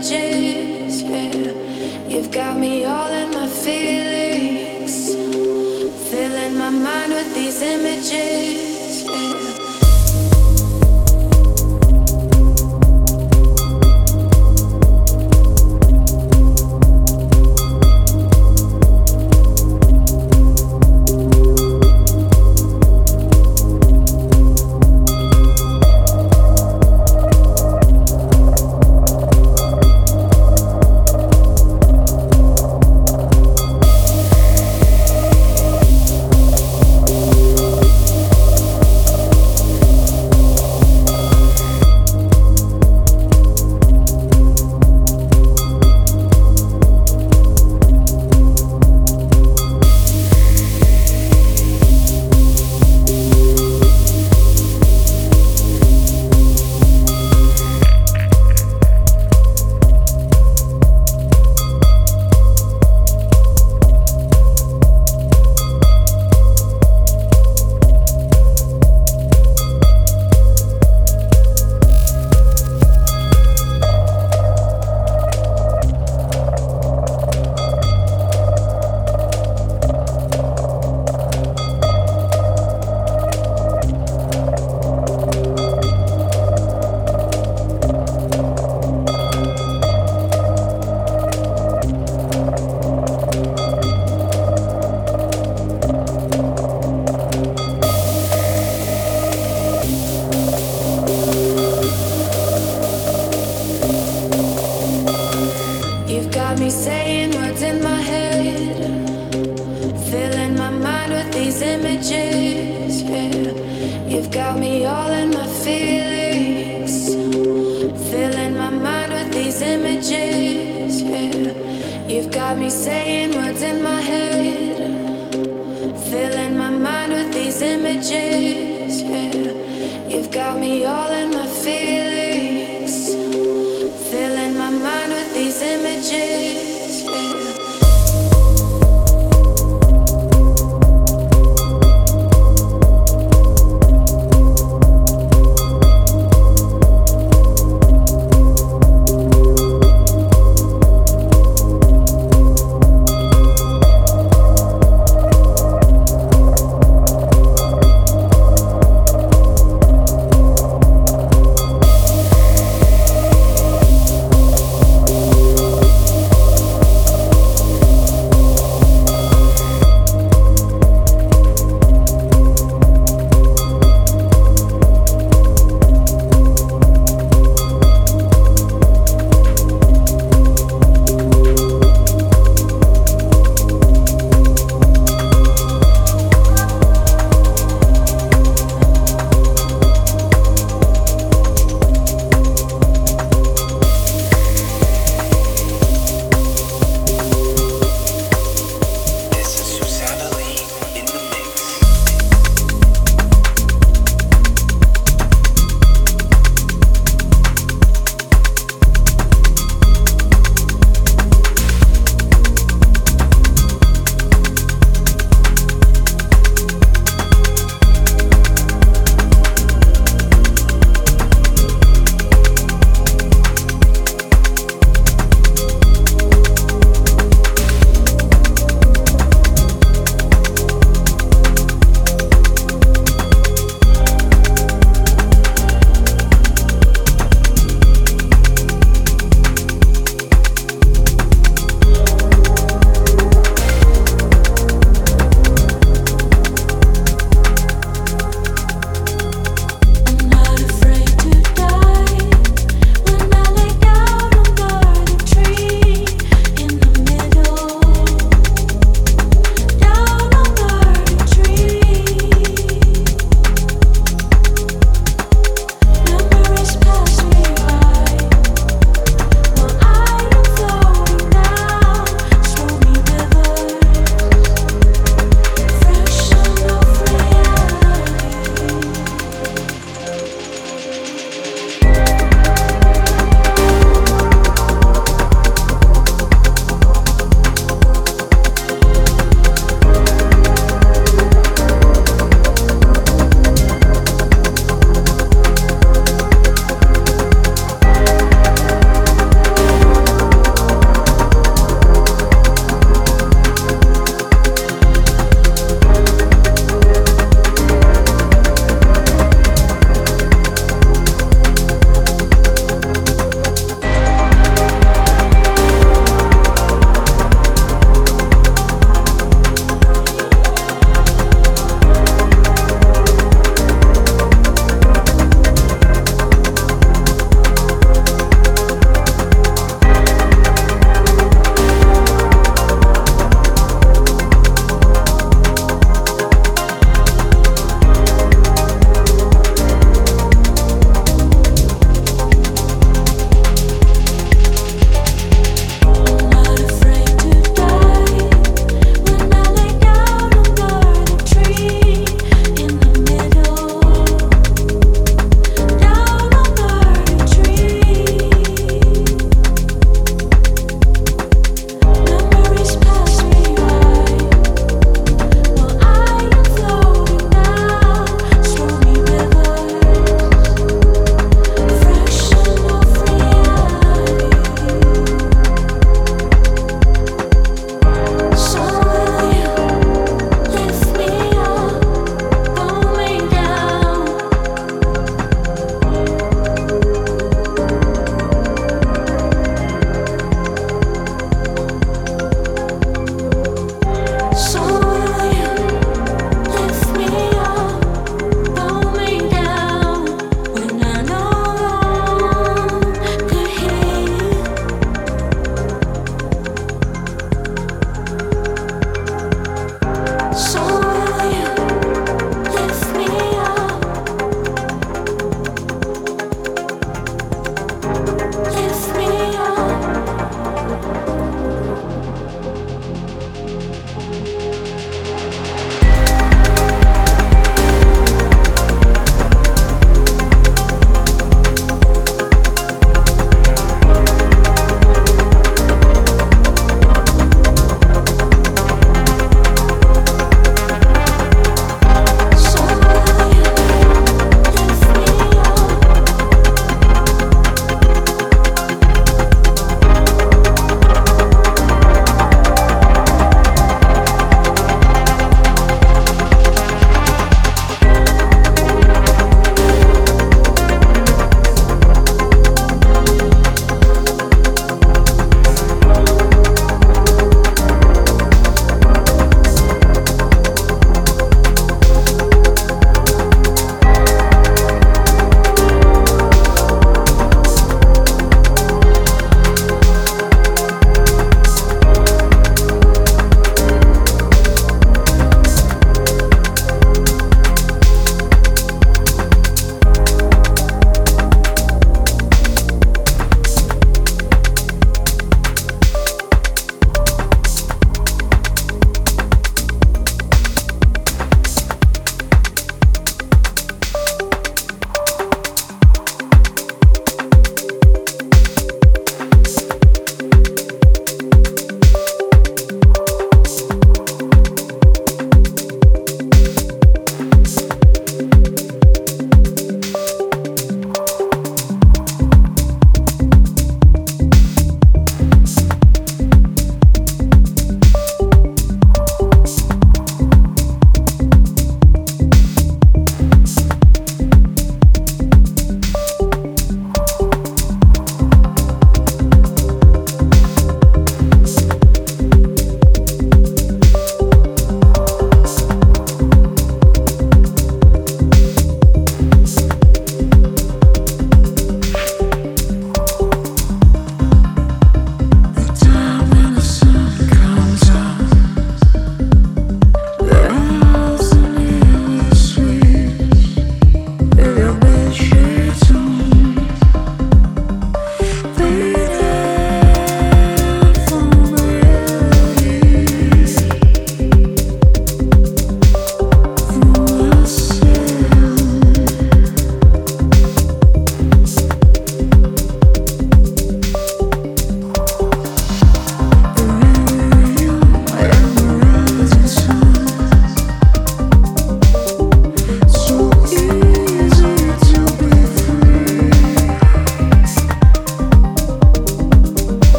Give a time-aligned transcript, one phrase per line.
[0.00, 0.47] J.